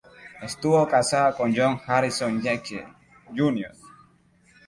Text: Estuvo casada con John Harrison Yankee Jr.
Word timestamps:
Estuvo 0.41 0.87
casada 0.87 1.35
con 1.37 1.53
John 1.55 1.79
Harrison 1.85 2.41
Yankee 2.41 2.81
Jr. 3.35 3.71